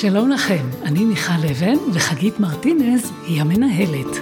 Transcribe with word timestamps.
שלום 0.00 0.30
לכם, 0.30 0.64
אני 0.82 1.04
מיכל 1.04 1.46
אבן 1.50 1.76
וחגית 1.94 2.40
מרטינז 2.40 3.12
היא 3.26 3.40
המנהלת. 3.40 4.16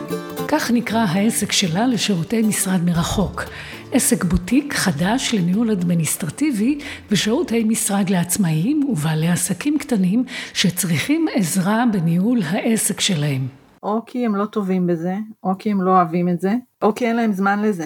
כך 0.48 0.71
נקרא 0.71 0.98
העסק 1.08 1.53
שלה 1.53 1.87
לשירותי 1.87 2.43
משרד 2.43 2.80
מרחוק. 2.85 3.43
עסק 3.92 4.24
בוטיק 4.24 4.74
חדש 4.74 5.34
לניהול 5.34 5.71
אדמיניסטרטיבי 5.71 6.79
ושירותי 7.10 7.64
משרד 7.64 8.10
לעצמאים 8.10 8.84
ובעלי 8.88 9.29
עסקים 9.29 9.79
קטנים 9.79 10.24
שצריכים 10.52 11.26
עזרה 11.35 11.85
בניהול 11.93 12.38
העסק 12.43 13.01
שלהם. 13.01 13.49
או 13.83 14.01
כי 14.06 14.27
הם 14.27 14.37
לא 14.37 14.45
טובים 14.45 14.87
בזה, 14.87 15.17
או 15.43 15.51
כי 15.59 15.71
הם 15.71 15.83
לא 15.83 15.91
אוהבים 15.91 16.29
את 16.29 16.41
זה, 16.41 16.55
או 16.83 16.95
כי 16.95 17.06
אין 17.06 17.16
להם 17.16 17.33
זמן 17.33 17.62
לזה. 17.62 17.84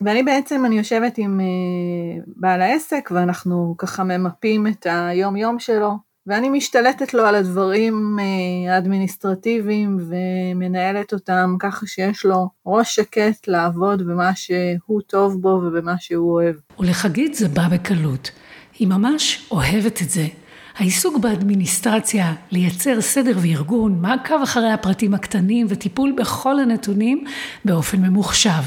ואני 0.00 0.22
בעצם, 0.22 0.62
אני 0.66 0.78
יושבת 0.78 1.18
עם 1.18 1.40
uh, 1.40 2.30
בעל 2.36 2.62
העסק 2.62 3.10
ואנחנו 3.14 3.74
ככה 3.78 4.04
ממפים 4.04 4.66
את 4.66 4.86
היום 4.90 5.36
יום 5.36 5.58
שלו, 5.58 6.07
ואני 6.28 6.48
משתלטת 6.48 7.14
לו 7.14 7.26
על 7.26 7.34
הדברים 7.34 8.18
uh, 8.18 8.70
האדמיניסטרטיביים 8.70 9.98
ומנהלת 10.08 11.12
אותם 11.12 11.56
ככה 11.58 11.86
שיש 11.86 12.24
לו 12.24 12.48
ראש 12.66 12.94
שקט 12.94 13.48
לעבוד 13.48 14.02
במה 14.02 14.30
שהוא 14.34 15.00
טוב 15.06 15.42
בו 15.42 15.48
ובמה 15.48 15.94
שהוא 15.98 16.32
אוהב. 16.32 16.54
ולחגית 16.78 17.34
זה 17.34 17.48
בא 17.48 17.68
בקלות. 17.68 18.30
היא 18.78 18.88
ממש 18.88 19.48
אוהבת 19.50 20.02
את 20.02 20.10
זה. 20.10 20.26
העיסוק 20.76 21.18
באדמיניסטרציה, 21.18 22.34
לייצר 22.50 23.00
סדר 23.00 23.38
וארגון, 23.42 24.00
מעקב 24.00 24.42
אחרי 24.42 24.70
הפרטים 24.70 25.14
הקטנים 25.14 25.66
וטיפול 25.70 26.14
בכל 26.18 26.60
הנתונים 26.60 27.24
באופן 27.64 27.98
ממוחשב. 27.98 28.62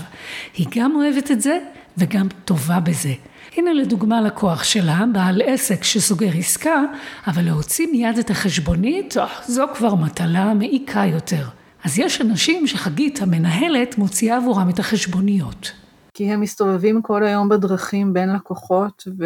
היא 0.58 0.68
גם 0.76 0.96
אוהבת 0.96 1.32
את 1.32 1.42
זה 1.42 1.60
וגם 1.98 2.28
טובה 2.46 2.80
בזה. 2.80 3.14
הנה 3.58 3.74
לדוגמה 3.74 4.22
לקוח 4.22 4.64
שלה, 4.64 5.04
בעל 5.14 5.42
עסק 5.46 5.84
שסוגר 5.84 6.30
עסקה, 6.38 6.84
אבל 7.28 7.42
להוציא 7.46 7.88
מיד 7.92 8.18
את 8.18 8.30
החשבונית, 8.30 9.18
אה, 9.18 9.28
זו 9.48 9.66
כבר 9.76 9.96
מטלה 9.96 10.54
מעיקה 10.54 11.06
יותר. 11.06 11.46
אז 11.84 12.00
יש 12.00 12.22
אנשים 12.22 12.68
שחגית 12.68 13.22
המנהלת 13.22 13.98
מוציאה 13.98 14.38
עבורם 14.38 14.70
את 14.70 14.80
החשבוניות. 14.80 15.72
כי 16.14 16.32
הם 16.32 16.42
מסתובבים 16.42 17.02
כל 17.02 17.24
היום 17.24 17.50
בדרכים 17.50 18.14
בין 18.14 18.34
לקוחות, 18.34 19.04
ו... 19.20 19.26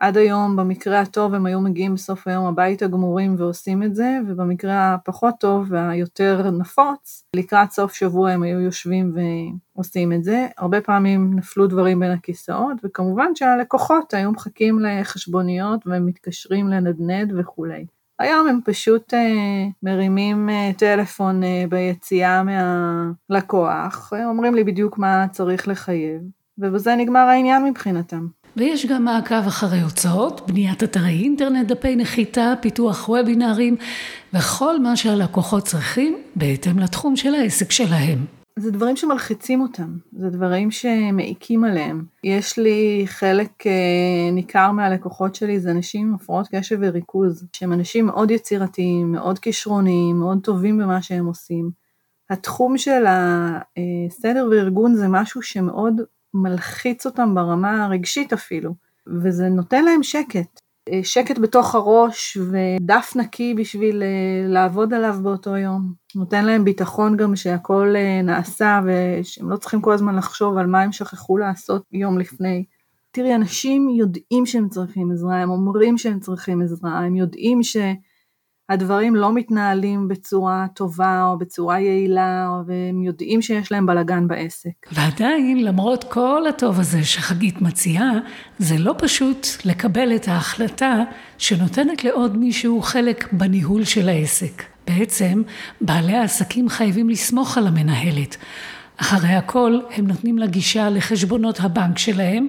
עד 0.00 0.16
היום 0.16 0.56
במקרה 0.56 1.00
הטוב 1.00 1.34
הם 1.34 1.46
היו 1.46 1.60
מגיעים 1.60 1.94
בסוף 1.94 2.28
היום 2.28 2.46
הביתה 2.46 2.86
גמורים 2.86 3.34
ועושים 3.38 3.82
את 3.82 3.94
זה, 3.94 4.18
ובמקרה 4.28 4.94
הפחות 4.94 5.34
טוב 5.40 5.66
והיותר 5.68 6.50
נפוץ, 6.50 7.24
לקראת 7.36 7.70
סוף 7.70 7.94
שבוע 7.94 8.30
הם 8.30 8.42
היו 8.42 8.60
יושבים 8.60 9.14
ועושים 9.74 10.12
את 10.12 10.24
זה. 10.24 10.46
הרבה 10.58 10.80
פעמים 10.80 11.34
נפלו 11.34 11.66
דברים 11.66 12.00
בין 12.00 12.10
הכיסאות, 12.10 12.76
וכמובן 12.84 13.34
שהלקוחות 13.34 14.14
היו 14.14 14.32
מחכים 14.32 14.78
לחשבוניות 14.80 15.80
ומתקשרים 15.86 16.68
לנדנד 16.68 17.32
וכולי. 17.38 17.86
היום 18.18 18.48
הם 18.48 18.60
פשוט 18.64 19.14
אה, 19.14 19.66
מרימים 19.82 20.50
אה, 20.50 20.70
טלפון 20.78 21.42
אה, 21.42 21.64
ביציאה 21.68 22.42
מהלקוח, 22.42 24.12
אומרים 24.26 24.54
לי 24.54 24.64
בדיוק 24.64 24.98
מה 24.98 25.26
צריך 25.30 25.68
לחייב, 25.68 26.20
ובזה 26.58 26.94
נגמר 26.94 27.20
העניין 27.20 27.64
מבחינתם. 27.64 28.26
ויש 28.56 28.86
גם 28.86 29.04
מעקב 29.04 29.46
אחרי 29.46 29.80
הוצאות, 29.80 30.40
בניית 30.46 30.82
אתרי 30.82 31.22
אינטרנט, 31.22 31.68
דפי 31.68 31.96
נחיתה, 31.96 32.54
פיתוח 32.60 33.08
וובינארים, 33.08 33.76
וכל 34.34 34.80
מה 34.80 34.96
שהלקוחות 34.96 35.64
צריכים 35.64 36.18
בהתאם 36.36 36.78
לתחום 36.78 37.16
של 37.16 37.34
העסק 37.34 37.70
שלהם. 37.70 38.18
זה 38.58 38.70
דברים 38.70 38.96
שמלחיצים 38.96 39.60
אותם, 39.60 39.96
זה 40.12 40.30
דברים 40.30 40.70
שמעיקים 40.70 41.64
עליהם. 41.64 42.04
יש 42.24 42.58
לי 42.58 43.02
חלק 43.06 43.66
אה, 43.66 44.30
ניכר 44.32 44.72
מהלקוחות 44.72 45.34
שלי, 45.34 45.60
זה 45.60 45.70
אנשים 45.70 46.08
עם 46.08 46.14
הפרעות 46.14 46.48
קשב 46.54 46.78
וריכוז, 46.80 47.44
שהם 47.52 47.72
אנשים 47.72 48.06
מאוד 48.06 48.30
יצירתיים, 48.30 49.12
מאוד 49.12 49.38
כישרוניים, 49.38 50.16
מאוד 50.16 50.38
טובים 50.42 50.78
במה 50.78 51.02
שהם 51.02 51.26
עושים. 51.26 51.70
התחום 52.30 52.78
של 52.78 53.04
הסדר 53.06 54.48
וארגון 54.50 54.94
זה 54.94 55.08
משהו 55.08 55.42
שמאוד 55.42 56.00
מלחיץ 56.34 57.06
אותם 57.06 57.34
ברמה 57.34 57.84
הרגשית 57.84 58.32
אפילו, 58.32 58.74
וזה 59.22 59.48
נותן 59.48 59.84
להם 59.84 60.02
שקט. 60.02 60.60
אה, 60.92 61.00
שקט 61.02 61.38
בתוך 61.38 61.74
הראש 61.74 62.36
ודף 62.36 63.12
נקי 63.16 63.54
בשביל 63.54 64.02
אה, 64.02 64.48
לעבוד 64.48 64.94
עליו 64.94 65.16
באותו 65.22 65.56
יום. 65.56 65.92
נותן 66.14 66.44
להם 66.44 66.64
ביטחון 66.64 67.16
גם 67.16 67.36
שהכל 67.36 67.94
אה, 67.96 68.22
נעשה 68.22 68.80
ושהם 68.86 69.50
לא 69.50 69.56
צריכים 69.56 69.80
כל 69.80 69.92
הזמן 69.92 70.16
לחשוב 70.16 70.56
על 70.56 70.66
מה 70.66 70.82
הם 70.82 70.92
שכחו 70.92 71.38
לעשות 71.38 71.82
יום 71.92 72.18
לפני. 72.18 72.64
תראי, 73.10 73.34
אנשים 73.34 73.88
יודעים 73.88 74.46
שהם 74.46 74.68
צריכים 74.68 75.12
עזרה, 75.12 75.36
הם 75.36 75.50
אומרים 75.50 75.98
שהם 75.98 76.20
צריכים 76.20 76.62
עזרה, 76.62 76.98
הם 76.98 77.16
יודעים 77.16 77.62
ש... 77.62 77.76
הדברים 78.70 79.16
לא 79.16 79.32
מתנהלים 79.32 80.08
בצורה 80.08 80.66
טובה 80.74 81.24
או 81.24 81.38
בצורה 81.38 81.80
יעילה, 81.80 82.50
והם 82.66 83.02
יודעים 83.02 83.42
שיש 83.42 83.72
להם 83.72 83.86
בלגן 83.86 84.28
בעסק. 84.28 84.70
ועדיין, 84.92 85.64
למרות 85.64 86.04
כל 86.04 86.42
הטוב 86.48 86.80
הזה 86.80 87.04
שחגית 87.04 87.62
מציעה, 87.62 88.10
זה 88.58 88.78
לא 88.78 88.94
פשוט 88.98 89.46
לקבל 89.64 90.16
את 90.16 90.28
ההחלטה 90.28 91.02
שנותנת 91.38 92.04
לעוד 92.04 92.36
מישהו 92.36 92.82
חלק 92.82 93.32
בניהול 93.32 93.84
של 93.84 94.08
העסק. 94.08 94.62
בעצם, 94.86 95.42
בעלי 95.80 96.16
העסקים 96.16 96.68
חייבים 96.68 97.10
לסמוך 97.10 97.58
על 97.58 97.66
המנהלת. 97.66 98.36
אחרי 99.02 99.28
הכל 99.28 99.78
הם 99.90 100.06
נותנים 100.06 100.38
לה 100.38 100.46
גישה 100.46 100.90
לחשבונות 100.90 101.60
הבנק 101.60 101.98
שלהם, 101.98 102.48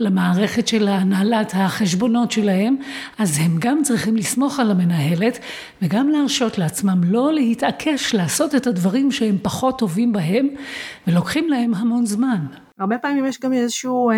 למערכת 0.00 0.68
של 0.68 0.88
הנהלת 0.88 1.52
החשבונות 1.54 2.30
שלהם, 2.30 2.76
אז 3.18 3.38
הם 3.40 3.56
גם 3.58 3.82
צריכים 3.82 4.16
לסמוך 4.16 4.60
על 4.60 4.70
המנהלת 4.70 5.38
וגם 5.82 6.08
להרשות 6.08 6.58
לעצמם 6.58 7.00
לא 7.04 7.32
להתעקש 7.32 8.14
לעשות 8.14 8.54
את 8.54 8.66
הדברים 8.66 9.12
שהם 9.12 9.36
פחות 9.42 9.78
טובים 9.78 10.12
בהם 10.12 10.48
ולוקחים 11.06 11.48
להם 11.48 11.74
המון 11.74 12.06
זמן. 12.06 12.46
הרבה 12.78 12.98
פעמים 12.98 13.26
יש 13.26 13.40
גם 13.40 13.52
איזשהו 13.52 14.10
אה, 14.10 14.16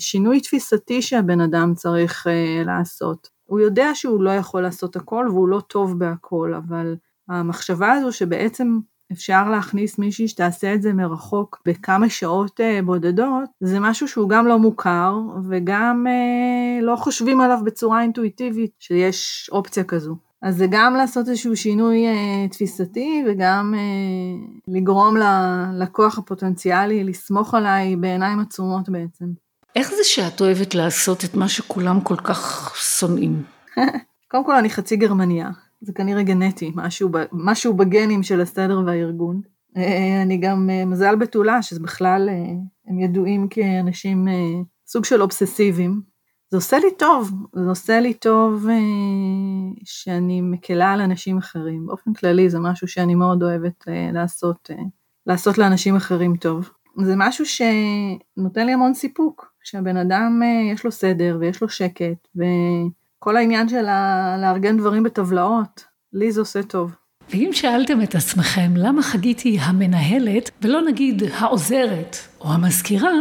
שינוי 0.00 0.40
תפיסתי 0.40 1.02
שהבן 1.02 1.40
אדם 1.40 1.74
צריך 1.74 2.26
אה, 2.26 2.62
לעשות. 2.66 3.28
הוא 3.44 3.60
יודע 3.60 3.90
שהוא 3.94 4.22
לא 4.22 4.30
יכול 4.30 4.62
לעשות 4.62 4.96
הכל 4.96 5.26
והוא 5.30 5.48
לא 5.48 5.60
טוב 5.60 5.98
בהכל, 5.98 6.54
אבל 6.56 6.96
המחשבה 7.28 7.92
הזו 7.92 8.12
שבעצם 8.12 8.78
אפשר 9.12 9.50
להכניס 9.50 9.98
מישהי 9.98 10.28
שתעשה 10.28 10.74
את 10.74 10.82
זה 10.82 10.92
מרחוק 10.92 11.62
בכמה 11.66 12.08
שעות 12.08 12.60
אה, 12.60 12.80
בודדות, 12.84 13.48
זה 13.60 13.80
משהו 13.80 14.08
שהוא 14.08 14.28
גם 14.28 14.46
לא 14.46 14.58
מוכר 14.58 15.14
וגם 15.48 16.06
אה, 16.08 16.82
לא 16.82 16.96
חושבים 16.96 17.40
עליו 17.40 17.58
בצורה 17.64 18.02
אינטואיטיבית 18.02 18.72
שיש 18.78 19.50
אופציה 19.52 19.84
כזו. 19.84 20.16
אז 20.42 20.56
זה 20.56 20.66
גם 20.70 20.94
לעשות 20.94 21.28
איזשהו 21.28 21.56
שינוי 21.56 22.06
אה, 22.06 22.48
תפיסתי 22.50 23.24
וגם 23.26 23.74
אה, 23.76 24.48
לגרום 24.68 25.16
ללקוח 25.16 26.18
הפוטנציאלי 26.18 27.04
לסמוך 27.04 27.54
עליי 27.54 27.96
בעיניים 27.96 28.40
עצומות 28.40 28.88
בעצם. 28.88 29.24
איך 29.76 29.88
זה 29.88 30.04
שאת 30.04 30.40
אוהבת 30.40 30.74
לעשות 30.74 31.24
את 31.24 31.34
מה 31.34 31.48
שכולם 31.48 32.00
כל 32.00 32.16
כך 32.16 32.72
שונאים? 32.76 33.42
קודם 34.30 34.44
כל 34.44 34.54
אני 34.54 34.70
חצי 34.70 34.96
גרמניה, 34.96 35.50
זה 35.80 35.92
כנראה 35.92 36.22
גנטי, 36.22 36.72
משהו, 36.74 37.10
משהו 37.32 37.74
בגנים 37.74 38.22
של 38.22 38.40
הסדר 38.40 38.80
והארגון. 38.86 39.40
אה, 39.76 40.22
אני 40.22 40.36
גם 40.36 40.70
אה, 40.70 40.84
מזל 40.84 41.16
בתולה, 41.16 41.62
שזה 41.62 41.80
בכלל, 41.80 42.28
אה, 42.28 42.34
הם 42.86 43.00
ידועים 43.00 43.48
כאנשים 43.48 44.26
סוג 44.86 45.04
של 45.04 45.22
אובססיביים. 45.22 46.00
זה 46.50 46.56
עושה 46.56 46.78
לי 46.78 46.94
טוב, 46.98 47.32
זה 47.54 47.68
עושה 47.68 48.00
לי 48.00 48.14
טוב 48.14 48.66
שאני 49.84 50.40
מקלה 50.40 50.92
על 50.92 51.00
אנשים 51.00 51.38
אחרים. 51.38 51.86
באופן 51.86 52.12
כללי 52.12 52.50
זה 52.50 52.58
משהו 52.60 52.88
שאני 52.88 53.14
מאוד 53.14 53.42
אוהבת 53.42 53.84
לעשות, 54.12 54.70
לעשות 55.26 55.58
לאנשים 55.58 55.96
אחרים 55.96 56.36
טוב. 56.36 56.70
זה 57.02 57.14
משהו 57.16 57.44
שנותן 57.46 58.66
לי 58.66 58.72
המון 58.72 58.94
סיפוק, 58.94 59.52
שהבן 59.62 59.96
אדם 59.96 60.42
יש 60.72 60.84
לו 60.84 60.92
סדר 60.92 61.36
ויש 61.40 61.62
לו 61.62 61.68
שקט, 61.68 62.28
ו... 62.36 62.42
כל 63.18 63.36
העניין 63.36 63.68
של 63.68 63.86
לארגן 64.42 64.76
דברים 64.76 65.02
בטבלאות, 65.02 65.84
לי 66.12 66.32
זה 66.32 66.40
עושה 66.40 66.62
טוב. 66.62 66.90
ואם 67.30 67.50
שאלתם 67.52 68.02
את 68.02 68.14
עצמכם 68.14 68.70
למה 68.76 69.02
חגית 69.02 69.40
היא 69.40 69.60
המנהלת 69.60 70.50
ולא 70.62 70.82
נגיד 70.82 71.22
העוזרת 71.38 72.16
או 72.40 72.52
המזכירה, 72.52 73.12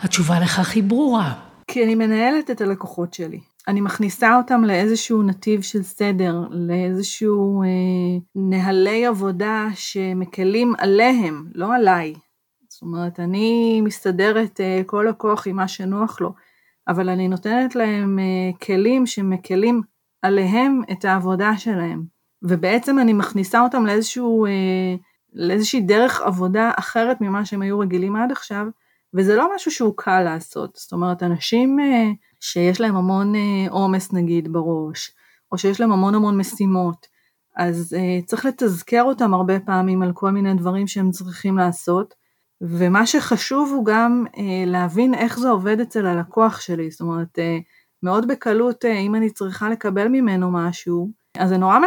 התשובה 0.00 0.40
לכך 0.40 0.74
היא 0.74 0.82
ברורה. 0.82 1.34
כי 1.66 1.84
אני 1.84 1.94
מנהלת 1.94 2.50
את 2.50 2.60
הלקוחות 2.60 3.14
שלי. 3.14 3.40
אני 3.68 3.80
מכניסה 3.80 4.36
אותם 4.36 4.64
לאיזשהו 4.64 5.22
נתיב 5.22 5.62
של 5.62 5.82
סדר, 5.82 6.34
לאיזשהו 6.50 7.62
אה, 7.62 7.68
נהלי 8.34 9.06
עבודה 9.06 9.66
שמקלים 9.74 10.74
עליהם, 10.78 11.46
לא 11.54 11.74
עליי. 11.74 12.14
זאת 12.68 12.82
אומרת, 12.82 13.20
אני 13.20 13.80
מסתדרת 13.80 14.60
אה, 14.60 14.82
כל 14.86 15.06
לקוח 15.08 15.46
עם 15.46 15.56
מה 15.56 15.68
שנוח 15.68 16.20
לו. 16.20 16.32
אבל 16.88 17.08
אני 17.08 17.28
נותנת 17.28 17.74
להם 17.74 18.18
אה, 18.18 18.58
כלים 18.58 19.06
שמקלים 19.06 19.82
עליהם 20.22 20.80
את 20.92 21.04
העבודה 21.04 21.56
שלהם. 21.56 22.04
ובעצם 22.42 22.98
אני 22.98 23.12
מכניסה 23.12 23.60
אותם 23.60 23.86
לאיזשהו, 23.86 24.46
אה, 24.46 24.94
לאיזושהי 25.32 25.80
דרך 25.80 26.20
עבודה 26.20 26.70
אחרת 26.78 27.20
ממה 27.20 27.44
שהם 27.44 27.62
היו 27.62 27.78
רגילים 27.78 28.16
עד 28.16 28.32
עכשיו, 28.32 28.66
וזה 29.14 29.36
לא 29.36 29.54
משהו 29.54 29.70
שהוא 29.70 29.94
קל 29.96 30.22
לעשות. 30.22 30.76
זאת 30.76 30.92
אומרת, 30.92 31.22
אנשים 31.22 31.80
אה, 31.80 32.10
שיש 32.40 32.80
להם 32.80 32.96
המון 32.96 33.32
עומס 33.70 34.12
נגיד 34.12 34.52
בראש, 34.52 35.10
או 35.52 35.58
שיש 35.58 35.80
להם 35.80 35.92
המון 35.92 36.14
המון 36.14 36.36
משימות. 36.38 37.06
אז 37.56 37.96
צריך 38.26 38.46
לתזכר 38.46 39.02
אותם 39.02 39.34
הרבה 39.34 39.60
פעמים 39.60 40.02
על 40.02 40.12
כל 40.12 40.30
מיני 40.30 40.54
דברים 40.54 40.86
שהם 40.86 41.10
צריכים 41.10 41.58
לעשות, 41.58 42.14
ומה 42.68 43.06
שחשוב 43.06 43.72
הוא 43.72 43.86
גם 43.86 44.24
uh, 44.26 44.38
להבין 44.66 45.14
איך 45.14 45.38
זה 45.38 45.48
עובד 45.48 45.80
אצל 45.80 46.06
הלקוח 46.06 46.60
שלי, 46.60 46.90
זאת 46.90 47.00
אומרת, 47.00 47.38
uh, 47.38 47.62
מאוד 48.02 48.28
בקלות, 48.28 48.84
uh, 48.84 48.88
אם 48.88 49.14
אני 49.14 49.30
צריכה 49.30 49.70
לקבל 49.70 50.08
ממנו 50.08 50.50
משהו, 50.50 51.10
אז 51.38 51.48
זה 51.48 51.56
נורא, 51.56 51.78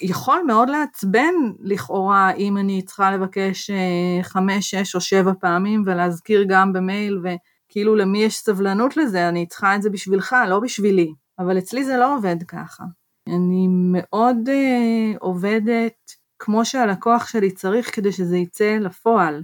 יכול 0.00 0.42
מאוד 0.46 0.70
לעצבן 0.70 1.34
לכאורה 1.60 2.30
אם 2.30 2.56
אני 2.56 2.82
צריכה 2.82 3.16
לבקש 3.16 3.70
uh, 3.70 3.74
חמש, 4.22 4.70
שש 4.70 4.94
או 4.94 5.00
שבע 5.00 5.32
פעמים 5.40 5.82
ולהזכיר 5.86 6.44
גם 6.48 6.72
במייל, 6.72 7.18
וכאילו 7.22 7.96
למי 7.96 8.22
יש 8.22 8.36
סבלנות 8.36 8.96
לזה, 8.96 9.28
אני 9.28 9.46
צריכה 9.46 9.76
את 9.76 9.82
זה 9.82 9.90
בשבילך, 9.90 10.36
לא 10.48 10.60
בשבילי. 10.60 11.14
אבל 11.38 11.58
אצלי 11.58 11.84
זה 11.84 11.96
לא 11.96 12.16
עובד 12.16 12.36
ככה. 12.48 12.84
אני 13.28 13.66
מאוד 13.68 14.36
uh, 14.48 15.18
עובדת 15.20 15.94
כמו 16.38 16.64
שהלקוח 16.64 17.26
שלי 17.26 17.50
צריך 17.50 17.96
כדי 17.96 18.12
שזה 18.12 18.36
יצא 18.36 18.78
לפועל. 18.80 19.42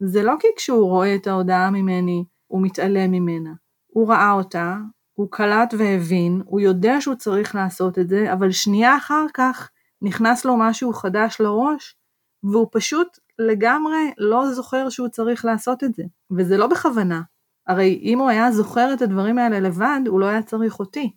זה 0.00 0.22
לא 0.22 0.34
כי 0.40 0.48
כשהוא 0.56 0.88
רואה 0.88 1.14
את 1.14 1.26
ההודעה 1.26 1.70
ממני, 1.70 2.24
הוא 2.46 2.62
מתעלם 2.62 3.10
ממנה. 3.10 3.50
הוא 3.86 4.08
ראה 4.08 4.32
אותה, 4.32 4.76
הוא 5.12 5.28
קלט 5.30 5.74
והבין, 5.78 6.42
הוא 6.44 6.60
יודע 6.60 7.00
שהוא 7.00 7.14
צריך 7.14 7.54
לעשות 7.54 7.98
את 7.98 8.08
זה, 8.08 8.32
אבל 8.32 8.50
שנייה 8.50 8.96
אחר 8.96 9.26
כך 9.34 9.70
נכנס 10.02 10.44
לו 10.44 10.56
משהו 10.56 10.92
חדש 10.92 11.36
לראש, 11.40 11.96
והוא 12.42 12.68
פשוט 12.72 13.18
לגמרי 13.38 14.12
לא 14.18 14.52
זוכר 14.52 14.88
שהוא 14.88 15.08
צריך 15.08 15.44
לעשות 15.44 15.84
את 15.84 15.94
זה. 15.94 16.02
וזה 16.30 16.56
לא 16.56 16.66
בכוונה. 16.66 17.22
הרי 17.66 18.00
אם 18.02 18.18
הוא 18.18 18.28
היה 18.28 18.52
זוכר 18.52 18.92
את 18.94 19.02
הדברים 19.02 19.38
האלה 19.38 19.60
לבד, 19.60 20.00
הוא 20.06 20.20
לא 20.20 20.26
היה 20.26 20.42
צריך 20.42 20.78
אותי. 20.78 21.12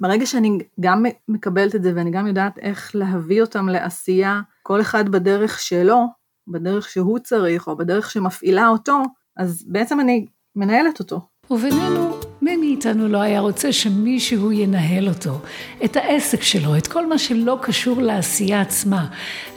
ברגע 0.00 0.26
שאני 0.26 0.58
גם 0.80 1.04
מקבלת 1.28 1.74
את 1.74 1.82
זה 1.82 1.92
ואני 1.96 2.10
גם 2.10 2.26
יודעת 2.26 2.58
איך 2.58 2.90
להביא 2.94 3.42
אותם 3.42 3.68
לעשייה, 3.68 4.40
כל 4.62 4.80
אחד 4.80 5.08
בדרך 5.08 5.60
שלו, 5.60 6.06
בדרך 6.48 6.88
שהוא 6.88 7.18
צריך 7.18 7.66
או 7.66 7.76
בדרך 7.76 8.10
שמפעילה 8.10 8.68
אותו, 8.68 9.02
אז 9.36 9.64
בעצם 9.68 10.00
אני 10.00 10.26
מנהלת 10.56 10.98
אותו. 10.98 11.20
ובינינו, 11.50 12.16
מי 12.42 12.56
מאיתנו 12.56 13.08
לא 13.08 13.18
היה 13.18 13.40
רוצה 13.40 13.72
שמישהו 13.72 14.52
ינהל 14.52 15.08
אותו, 15.08 15.40
את 15.84 15.96
העסק 15.96 16.42
שלו, 16.42 16.76
את 16.76 16.86
כל 16.86 17.06
מה 17.06 17.18
שלא 17.18 17.58
קשור 17.62 18.02
לעשייה 18.02 18.60
עצמה, 18.60 19.06